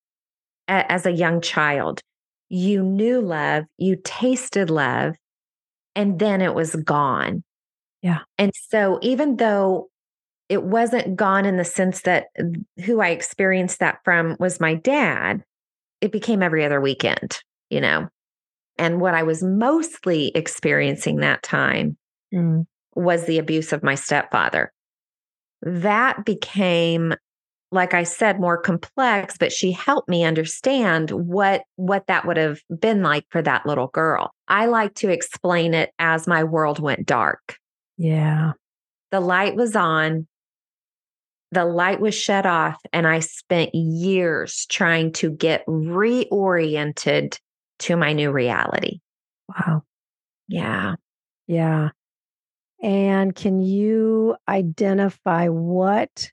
a, 0.68 0.92
as 0.92 1.06
a 1.06 1.12
young 1.12 1.42
child. 1.42 2.02
You 2.50 2.84
knew 2.84 3.22
love, 3.22 3.66
you 3.78 3.98
tasted 4.04 4.70
love, 4.70 5.16
and 5.96 6.20
then 6.20 6.42
it 6.42 6.54
was 6.54 6.76
gone. 6.76 7.44
Yeah. 8.02 8.20
And 8.38 8.52
so 8.70 9.00
even 9.02 9.38
though 9.38 9.90
it 10.50 10.64
wasn't 10.64 11.16
gone 11.16 11.46
in 11.46 11.58
the 11.58 11.66
sense 11.66 12.02
that 12.02 12.28
who 12.86 13.00
I 13.00 13.10
experienced 13.10 13.80
that 13.80 14.00
from 14.04 14.36
was 14.40 14.60
my 14.60 14.76
dad, 14.76 15.44
it 16.02 16.12
became 16.12 16.44
every 16.44 16.66
other 16.66 16.82
weekend, 16.82 17.40
you 17.70 17.80
know. 17.80 18.10
And 18.78 19.00
what 19.00 19.14
I 19.14 19.24
was 19.24 19.42
mostly 19.42 20.32
experiencing 20.36 21.18
that 21.18 21.44
time 21.44 21.96
mm. 22.34 22.66
was 22.96 23.26
the 23.26 23.38
abuse 23.38 23.72
of 23.72 23.84
my 23.84 23.96
stepfather 23.96 24.72
that 25.64 26.26
became 26.26 27.14
like 27.72 27.94
i 27.94 28.04
said 28.04 28.40
more 28.40 28.58
complex 28.58 29.38
but 29.38 29.52
she 29.52 29.72
helped 29.72 30.08
me 30.08 30.24
understand 30.24 31.10
what 31.12 31.64
what 31.76 32.06
that 32.08 32.26
would 32.26 32.38
have 32.38 32.60
been 32.80 33.02
like 33.02 33.26
for 33.30 33.42
that 33.42 33.66
little 33.66 33.88
girl. 33.88 34.32
I 34.48 34.68
like 34.68 34.94
to 34.96 35.10
explain 35.10 35.74
it 35.74 35.92
as 35.98 36.28
my 36.28 36.44
world 36.44 36.80
went 36.80 37.06
dark. 37.06 37.58
Yeah. 37.98 38.54
The 39.12 39.20
light 39.20 39.56
was 39.56 39.76
on. 39.76 40.28
The 41.52 41.66
light 41.66 42.00
was 42.00 42.16
shut 42.16 42.46
off 42.46 42.80
and 42.92 43.08
i 43.08 43.20
spent 43.20 43.74
years 43.74 44.66
trying 44.70 45.12
to 45.14 45.32
get 45.32 45.66
reoriented 45.68 47.38
to 47.80 47.96
my 47.96 48.14
new 48.14 48.32
reality. 48.32 49.00
Wow. 49.50 49.84
Yeah. 50.48 50.96
Yeah 51.48 51.90
and 52.84 53.34
can 53.34 53.62
you 53.62 54.36
identify 54.48 55.48
what 55.48 56.30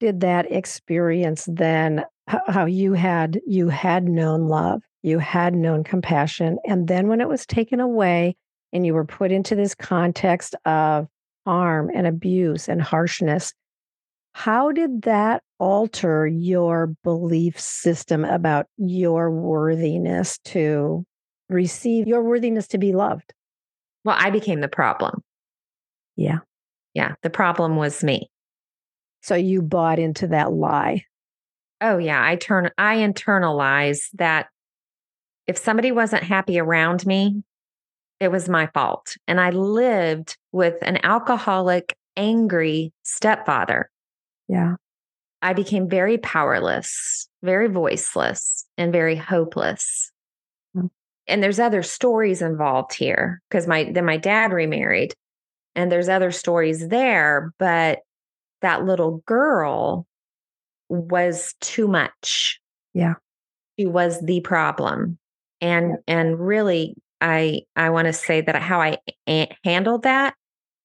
did 0.00 0.20
that 0.20 0.50
experience 0.50 1.46
then 1.50 2.04
how 2.26 2.64
you 2.64 2.92
had 2.92 3.40
you 3.46 3.68
had 3.68 4.04
known 4.04 4.46
love, 4.46 4.80
you 5.02 5.18
had 5.18 5.54
known 5.54 5.84
compassion 5.84 6.58
and 6.64 6.88
then 6.88 7.08
when 7.08 7.20
it 7.20 7.28
was 7.28 7.44
taken 7.44 7.80
away 7.80 8.36
and 8.72 8.86
you 8.86 8.94
were 8.94 9.04
put 9.04 9.30
into 9.30 9.54
this 9.54 9.74
context 9.74 10.54
of 10.64 11.08
harm 11.44 11.90
and 11.92 12.06
abuse 12.06 12.68
and 12.68 12.80
harshness, 12.80 13.52
how 14.34 14.72
did 14.72 15.02
that 15.02 15.42
alter 15.58 16.26
your 16.26 16.94
belief 17.04 17.60
system 17.60 18.24
about 18.24 18.66
your 18.78 19.30
worthiness 19.30 20.38
to 20.44 21.04
receive 21.48 22.06
your 22.06 22.22
worthiness 22.22 22.66
to 22.68 22.78
be 22.78 22.92
loved? 22.92 23.34
Well, 24.04 24.16
I 24.18 24.30
became 24.30 24.60
the 24.60 24.68
problem. 24.68 25.22
Yeah. 26.16 26.38
Yeah. 26.94 27.14
The 27.22 27.30
problem 27.30 27.76
was 27.76 28.04
me. 28.04 28.30
So 29.22 29.34
you 29.34 29.62
bought 29.62 29.98
into 29.98 30.28
that 30.28 30.52
lie. 30.52 31.04
Oh 31.80 31.98
yeah. 31.98 32.24
I 32.24 32.36
turn 32.36 32.70
I 32.78 32.98
internalized 32.98 34.10
that 34.14 34.48
if 35.46 35.58
somebody 35.58 35.92
wasn't 35.92 36.22
happy 36.22 36.58
around 36.58 37.06
me, 37.06 37.42
it 38.20 38.30
was 38.30 38.48
my 38.48 38.66
fault. 38.68 39.16
And 39.26 39.40
I 39.40 39.50
lived 39.50 40.36
with 40.52 40.76
an 40.82 41.04
alcoholic, 41.04 41.96
angry 42.16 42.92
stepfather. 43.02 43.90
Yeah. 44.48 44.76
I 45.42 45.54
became 45.54 45.88
very 45.88 46.18
powerless, 46.18 47.28
very 47.42 47.66
voiceless, 47.66 48.64
and 48.78 48.92
very 48.92 49.16
hopeless. 49.16 50.12
Mm. 50.76 50.90
And 51.26 51.42
there's 51.42 51.58
other 51.58 51.82
stories 51.82 52.42
involved 52.42 52.94
here 52.94 53.42
because 53.50 53.66
my 53.66 53.90
then 53.92 54.04
my 54.04 54.18
dad 54.18 54.52
remarried, 54.52 55.14
and 55.74 55.90
there's 55.90 56.08
other 56.08 56.30
stories 56.30 56.88
there, 56.88 57.52
but 57.58 58.00
that 58.60 58.84
little 58.84 59.22
girl 59.26 60.06
was 60.88 61.54
too 61.60 61.88
much. 61.88 62.60
Yeah. 62.94 63.14
She 63.78 63.86
was 63.86 64.20
the 64.20 64.40
problem. 64.40 65.18
And 65.60 65.98
and 66.06 66.38
really 66.38 66.94
I 67.20 67.62
I 67.76 67.90
want 67.90 68.06
to 68.06 68.12
say 68.12 68.40
that 68.42 68.56
how 68.60 68.80
I 68.80 68.98
a- 69.28 69.54
handled 69.64 70.02
that 70.02 70.34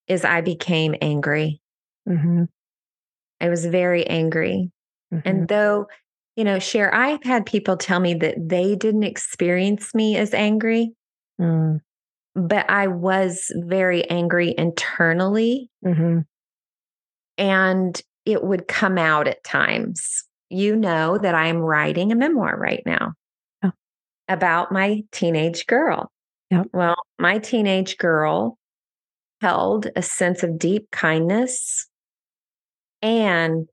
is 0.07 0.23
I 0.23 0.41
became 0.41 0.95
angry. 1.01 1.61
hmm 2.07 2.43
I 3.41 3.49
was 3.49 3.65
very 3.65 4.05
angry. 4.07 4.71
hmm 5.11 5.19
And 5.25 5.47
though, 5.47 5.87
you 6.35 6.43
know, 6.43 6.59
Sher 6.59 6.93
I've 6.93 7.23
had 7.23 7.45
people 7.45 7.77
tell 7.77 7.99
me 7.99 8.13
that 8.15 8.35
they 8.49 8.75
didn't 8.75 9.03
experience 9.03 9.93
me 9.93 10.15
as 10.17 10.33
angry, 10.33 10.93
mm 11.39 11.79
but 12.37 12.69
I 12.69 12.87
was 12.87 13.51
very 13.55 14.07
angry 14.09 14.53
internally 14.57 15.69
hmm 15.83 16.19
and 17.37 18.01
it 18.25 18.43
would 18.43 18.67
come 18.67 18.97
out 18.97 19.27
at 19.27 19.43
times. 19.43 20.23
You 20.49 20.75
know 20.75 21.17
that 21.17 21.35
I'm 21.35 21.57
writing 21.57 22.11
a 22.11 22.15
memoir 22.15 22.57
right 22.57 22.81
now 22.85 23.13
Oh. 23.63 23.71
about 24.29 24.71
my 24.71 25.03
teenage 25.11 25.65
girl. 25.67 26.11
Yep. 26.51 26.67
Well, 26.73 26.95
my 27.19 27.39
teenage 27.39 27.97
girl 27.97 28.57
held 29.41 29.87
a 29.95 30.01
sense 30.01 30.41
of 30.43 30.57
deep 30.57 30.89
kindness 30.91 31.87
and 33.01 33.67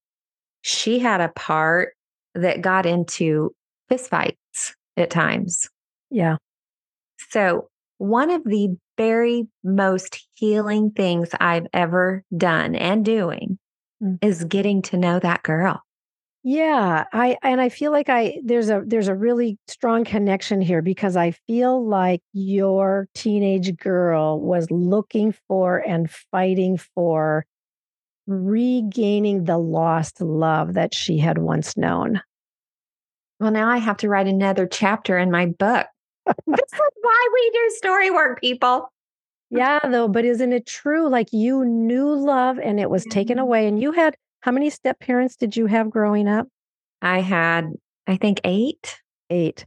she 0.63 0.99
had 0.99 1.21
a 1.21 1.29
part 1.31 1.95
that 2.35 2.61
got 2.61 2.87
into 2.87 3.55
fistfights 3.91 4.75
at 4.97 5.11
times. 5.11 5.69
Yeah. 6.11 6.37
So, 7.31 7.69
one 7.99 8.31
of 8.31 8.45
the 8.45 8.77
very 8.97 9.47
most 9.63 10.27
healing 10.35 10.91
things 10.91 11.31
I've 11.41 11.67
ever 11.73 12.25
done 12.37 12.75
and 12.75 13.05
doing 13.05 13.59
Mm. 14.03 14.19
is 14.23 14.45
getting 14.45 14.83
to 14.83 14.97
know 14.97 15.21
that 15.21 15.45
girl. 15.45 15.81
Yeah, 16.43 17.05
I 17.13 17.39
and 17.43 17.61
I 17.61 17.71
feel 17.71 17.91
like 17.91 18.09
I 18.11 18.39
there's 18.45 18.69
a 18.69 18.83
there's 18.85 19.09
a 19.09 19.15
really 19.15 19.57
strong 19.67 20.05
connection 20.05 20.61
here 20.61 20.83
because 20.83 21.17
I 21.17 21.31
feel 21.47 21.87
like 21.87 22.21
your 22.35 23.09
teenage 23.15 23.77
girl 23.79 24.41
was 24.41 24.71
looking 24.71 25.33
for 25.49 25.79
and 25.79 26.11
fighting 26.11 26.77
for 26.77 27.47
regaining 28.27 29.45
the 29.45 29.59
lost 29.59 30.21
love 30.21 30.75
that 30.75 30.95
she 30.95 31.19
had 31.19 31.39
once 31.39 31.77
known. 31.77 32.21
Well, 33.41 33.51
now 33.51 33.69
I 33.71 33.79
have 33.79 33.97
to 33.99 34.09
write 34.09 34.27
another 34.27 34.67
chapter 34.67 35.19
in 35.19 35.31
my 35.31 35.47
book. 35.47 35.87
This 36.47 36.73
is 36.73 36.81
why 37.03 37.29
we 37.33 37.51
do 37.53 37.75
story 37.77 38.11
work, 38.11 38.41
people. 38.41 38.91
Yeah, 39.51 39.79
though, 39.89 40.09
but 40.09 40.25
isn't 40.25 40.53
it 40.53 40.67
true? 40.67 41.09
Like 41.09 41.29
you 41.33 41.65
knew 41.65 42.15
love 42.15 42.59
and 42.59 42.81
it 42.81 42.91
was 42.91 43.05
taken 43.05 43.39
Mhm. 43.39 43.43
away. 43.43 43.67
And 43.69 43.81
you 43.81 43.93
had 43.93 44.17
how 44.41 44.51
many 44.53 44.71
step 44.71 44.99
parents 45.01 45.37
did 45.37 45.57
you 45.57 45.67
have 45.67 45.91
growing 45.91 46.29
up? 46.29 46.49
I 47.03 47.21
had, 47.21 47.73
I 48.07 48.17
think, 48.17 48.41
eight. 48.45 49.01
Eight. 49.31 49.65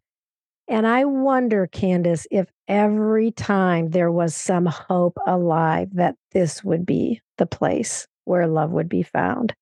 And 0.68 0.86
I 0.86 1.06
wonder, 1.06 1.68
Kandace, 1.68 2.28
if 2.30 2.48
every 2.68 3.32
time 3.32 3.92
there 3.92 4.12
was 4.12 4.36
some 4.36 4.66
hope 4.66 5.18
alive 5.26 5.90
that 5.94 6.16
this 6.34 6.64
would 6.64 6.86
be 6.86 7.22
the 7.38 7.46
place 7.46 8.08
where 8.26 8.48
love 8.48 8.72
would 8.72 8.90
be 8.90 9.04
found. 9.04 9.54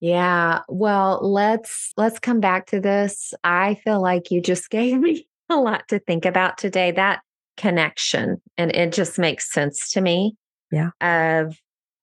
Yeah. 0.00 0.60
Well, 0.68 1.20
let's 1.22 1.92
let's 1.96 2.18
come 2.18 2.40
back 2.40 2.66
to 2.66 2.80
this. 2.80 3.34
I 3.44 3.74
feel 3.76 4.00
like 4.00 4.30
you 4.30 4.40
just 4.40 4.70
gave 4.70 4.98
me 4.98 5.26
a 5.52 5.60
lot 5.60 5.88
to 5.88 5.98
think 5.98 6.24
about 6.24 6.58
today. 6.58 6.90
That 6.90 7.20
connection, 7.56 8.40
and 8.56 8.74
it 8.74 8.92
just 8.92 9.18
makes 9.18 9.52
sense 9.52 9.92
to 9.92 10.00
me. 10.00 10.36
Yeah. 10.70 10.90
Of 11.00 11.56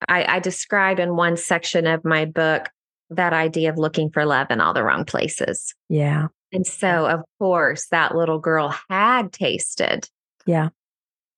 I, 0.08 0.36
I 0.36 0.38
describe 0.38 0.98
in 0.98 1.16
one 1.16 1.36
section 1.36 1.86
of 1.86 2.04
my 2.04 2.24
book 2.24 2.70
that 3.10 3.32
idea 3.32 3.70
of 3.70 3.78
looking 3.78 4.10
for 4.10 4.24
love 4.24 4.46
in 4.50 4.60
all 4.60 4.72
the 4.72 4.84
wrong 4.84 5.04
places. 5.04 5.74
Yeah. 5.88 6.28
And 6.52 6.66
so, 6.66 7.06
of 7.06 7.20
course, 7.38 7.86
that 7.90 8.14
little 8.14 8.38
girl 8.38 8.74
had 8.88 9.32
tasted. 9.32 10.08
Yeah. 10.46 10.70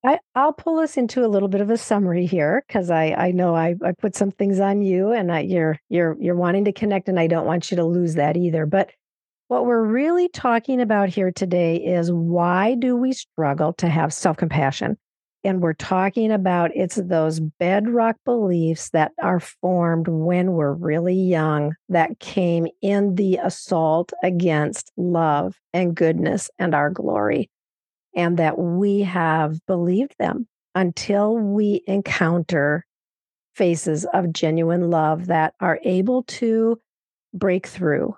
I, 0.05 0.19
I'll 0.35 0.53
pull 0.53 0.81
us 0.81 0.97
into 0.97 1.25
a 1.25 1.29
little 1.29 1.49
bit 1.49 1.61
of 1.61 1.71
a 1.71 1.77
summary 1.77 2.27
here 2.27 2.65
because 2.67 2.91
I, 2.91 3.13
I 3.13 3.31
know 3.31 3.55
I, 3.55 3.77
I 3.85 3.93
put 3.93 4.17
some 4.17 4.33
things 4.33 4.59
on 4.59 4.83
you 4.83 5.13
and 5.13 5.31
I, 5.31 5.41
you're 5.41 5.79
you're 5.89 6.17
you're 6.21 6.35
wanting 6.35 6.65
to 6.65 6.73
connect 6.73 7.09
and 7.09 7.21
I 7.21 7.29
don't 7.29 7.47
want 7.47 7.71
you 7.71 7.77
to 7.77 7.85
lose 7.85 8.15
that 8.15 8.37
either. 8.37 8.67
But 8.67 8.91
what 9.53 9.67
we're 9.67 9.85
really 9.85 10.31
talking 10.31 10.81
about 10.81 11.11
here 11.11 11.31
today 11.31 11.77
is 11.77 12.11
why 12.11 12.75
do 12.75 12.97
we 12.97 13.13
struggle 13.13 13.75
to 13.75 13.87
have 13.87 14.11
self-compassion? 14.11 14.97
And 15.45 15.61
we're 15.61 15.75
talking 15.75 16.33
about 16.33 16.71
it's 16.75 16.95
those 16.95 17.39
bedrock 17.39 18.17
beliefs 18.25 18.89
that 18.95 19.13
are 19.23 19.41
formed 19.41 20.09
when 20.09 20.53
we're 20.53 20.73
really 20.73 21.17
young 21.17 21.75
that 21.91 22.19
came 22.19 22.67
in 22.81 23.17
the 23.17 23.41
assault 23.45 24.15
against 24.23 24.91
love 24.97 25.55
and 25.75 25.95
goodness 25.95 26.49
and 26.59 26.75
our 26.75 26.89
glory 26.89 27.51
and 28.17 28.39
that 28.39 28.59
we 28.59 29.01
have 29.01 29.59
believed 29.67 30.15
them 30.19 30.49
until 30.75 31.37
we 31.37 31.83
encounter 31.87 32.87
faces 33.55 34.07
of 34.15 34.33
genuine 34.33 34.89
love 34.89 35.27
that 35.27 35.53
are 35.61 35.79
able 35.85 36.23
to 36.23 36.81
break 37.35 37.67
through 37.67 38.17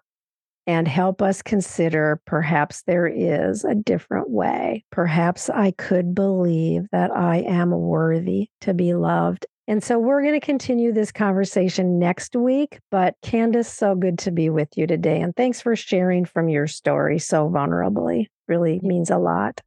and 0.67 0.89
help 0.89 1.21
us 1.21 1.43
consider 1.43 2.21
perhaps 2.27 2.83
there 2.83 3.07
is 3.07 3.65
a 3.65 3.75
different 3.75 4.31
way. 4.31 4.85
Perhaps 4.91 5.51
I 5.51 5.73
could 5.73 6.15
believe 6.15 6.87
that 6.93 7.11
I 7.11 7.39
am 7.39 7.71
worthy 7.71 8.49
to 8.63 8.75
be 8.75 8.95
loved. 8.95 9.47
And 9.67 9.83
so 9.83 9.99
we're 9.99 10.23
going 10.23 10.39
to 10.39 10.45
continue 10.45 10.93
this 10.93 11.11
conversation 11.11 11.99
next 11.99 12.37
week. 12.37 12.81
But 12.91 13.15
Kandace, 13.23 13.67
so 13.67 13.95
good 13.95 14.19
to 14.21 14.31
be 14.31 14.51
with 14.51 14.69
you 14.77 14.87
today. 14.87 15.21
And 15.21 15.35
thanks 15.37 15.61
for 15.61 15.75
sharing 15.75 16.25
from 16.25 16.49
your 16.49 16.67
story 16.67 17.19
so 17.19 17.49
vulnerably. 17.49 18.27
Really 18.47 18.81
means 18.83 19.11
a 19.11 19.19
lot. 19.19 19.61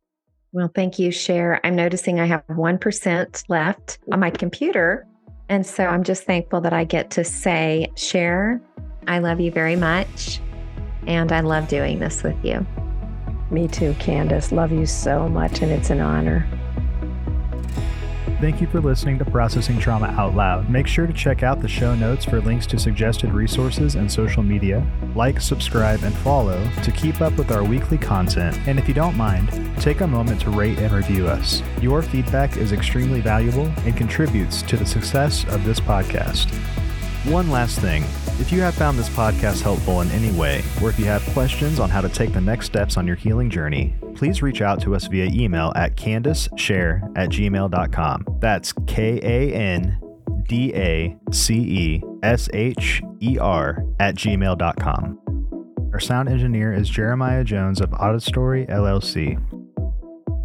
Well, 0.51 0.71
thank 0.73 0.99
you, 0.99 1.11
Sher. 1.11 1.59
I'm 1.63 1.75
noticing 1.75 2.19
I 2.19 2.25
have 2.25 2.45
1% 2.47 3.43
left 3.49 3.99
on 4.11 4.19
my 4.19 4.29
computer. 4.29 5.07
And 5.49 5.65
so 5.65 5.85
I'm 5.85 6.03
just 6.03 6.23
thankful 6.23 6.61
that 6.61 6.73
I 6.73 6.83
get 6.83 7.09
to 7.11 7.23
say, 7.23 7.91
Sher, 7.95 8.61
I 9.07 9.19
love 9.19 9.39
you 9.39 9.51
very 9.51 9.75
much. 9.75 10.41
And 11.07 11.31
I 11.31 11.39
love 11.39 11.67
doing 11.67 11.99
this 11.99 12.21
with 12.21 12.35
you. 12.43 12.65
Me 13.49 13.67
too, 13.67 13.93
Kandace. 13.93 14.51
Love 14.51 14.71
you 14.71 14.85
so 14.85 15.27
much, 15.29 15.61
and 15.61 15.71
it's 15.71 15.89
an 15.89 16.01
honor. 16.01 16.45
Thank 18.39 18.61
you 18.61 18.67
for 18.67 18.79
listening 18.79 19.17
to 19.17 19.25
Processing 19.25 19.79
Trauma 19.79 20.07
Out 20.09 20.35
Loud. 20.35 20.69
Make 20.69 20.85
sure 20.85 21.07
to 21.07 21.13
check 21.13 21.41
out 21.41 21.59
the 21.59 21.67
show 21.67 21.95
notes 21.95 22.23
for 22.23 22.39
links 22.39 22.67
to 22.67 22.77
suggested 22.77 23.31
resources 23.31 23.95
and 23.95 24.11
social 24.11 24.43
media. 24.43 24.85
Like, 25.15 25.41
subscribe, 25.41 26.03
and 26.03 26.13
follow 26.17 26.63
to 26.83 26.91
keep 26.91 27.19
up 27.19 27.35
with 27.35 27.51
our 27.51 27.63
weekly 27.63 27.97
content. 27.97 28.55
And 28.67 28.77
if 28.77 28.87
you 28.87 28.93
don't 28.93 29.17
mind, 29.17 29.49
take 29.79 30.01
a 30.01 30.07
moment 30.07 30.41
to 30.41 30.51
rate 30.51 30.77
and 30.77 30.91
review 30.91 31.27
us. 31.27 31.63
Your 31.81 32.03
feedback 32.03 32.57
is 32.57 32.73
extremely 32.73 33.21
valuable 33.21 33.71
and 33.85 33.97
contributes 33.97 34.61
to 34.63 34.77
the 34.77 34.85
success 34.85 35.43
of 35.45 35.63
this 35.63 35.79
podcast. 35.79 36.53
One 37.27 37.49
last 37.51 37.79
thing. 37.79 38.03
If 38.39 38.53
you 38.53 38.61
have 38.61 38.73
found 38.75 38.97
this 38.97 39.09
podcast 39.09 39.61
helpful 39.61 39.99
in 39.99 40.09
any 40.11 40.31
way, 40.31 40.63
or 40.81 40.89
if 40.89 40.97
you 40.97 41.03
have 41.07 41.21
questions 41.33 41.77
on 41.77 41.89
how 41.89 41.99
to 41.99 42.07
take 42.07 42.31
the 42.31 42.39
next 42.39 42.67
steps 42.67 42.95
on 42.95 43.05
your 43.05 43.17
healing 43.17 43.49
journey, 43.49 43.95
please 44.15 44.41
reach 44.41 44.61
out 44.61 44.79
to 44.83 44.95
us 44.95 45.07
via 45.07 45.25
email 45.25 45.73
at 45.75 45.97
kandacesher 45.97 47.01
at 47.17 47.27
gmail.com. 47.27 48.25
That's 48.39 48.73
K 48.87 49.19
A 49.21 49.53
N 49.53 49.99
D 50.47 50.73
A 50.73 51.17
C 51.33 51.55
E 51.55 52.03
S 52.23 52.47
H 52.53 53.01
E 53.19 53.37
R 53.37 53.83
at 53.99 54.15
gmail.com. 54.15 55.19
Our 55.91 55.99
sound 55.99 56.29
engineer 56.29 56.71
is 56.71 56.87
Jeremiah 56.87 57.43
Jones 57.43 57.81
of 57.81 57.89
Audistory 57.89 58.69
LLC. 58.69 59.37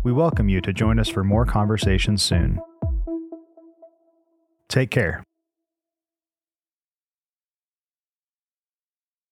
We 0.03 0.11
welcome 0.11 0.49
you 0.49 0.61
to 0.63 0.73
join 0.73 0.99
us 0.99 1.09
for 1.09 1.23
more 1.23 1.47
conversations 1.47 2.25
soon. 2.25 2.59
Take 4.69 4.91
care. 4.91 5.23